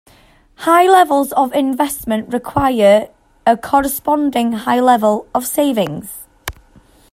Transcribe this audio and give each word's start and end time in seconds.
High 0.55 0.87
levels 0.89 1.31
of 1.33 1.53
investment 1.53 2.33
require 2.33 3.09
a 3.45 3.55
corresponding 3.55 4.53
high 4.53 4.79
level 4.79 5.27
of 5.31 5.45
savings. 5.45 6.25